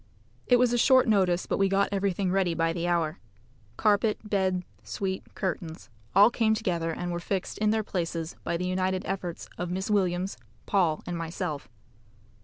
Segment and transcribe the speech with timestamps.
[0.47, 3.19] It was a short notice, but we got everything ready by the hour.
[3.77, 8.65] Carpet, bed, suite, curtains all came together, and were fixed in their places by the
[8.65, 11.69] united efforts of Miss Williams, Paul, and myself.